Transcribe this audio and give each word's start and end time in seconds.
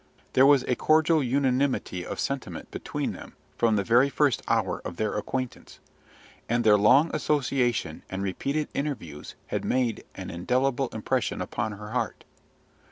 There 0.33 0.47
was 0.47 0.63
a 0.63 0.75
cordial 0.75 1.21
unanimity 1.21 2.03
of 2.03 2.19
sentiment 2.19 2.71
between 2.71 3.11
them 3.11 3.35
from 3.55 3.75
the 3.75 3.83
very 3.83 4.09
first 4.09 4.41
hour 4.47 4.79
of 4.83 4.95
their 4.97 5.15
acquaintance, 5.15 5.79
and 6.49 6.63
their 6.63 6.75
long 6.75 7.11
association 7.15 8.01
and 8.09 8.23
repeated 8.23 8.67
interviews 8.73 9.35
had 9.53 9.63
made 9.63 10.03
an 10.15 10.31
indelible 10.31 10.87
impression 10.91 11.39
upon 11.39 11.73
her 11.73 11.91
heart. 11.91 12.23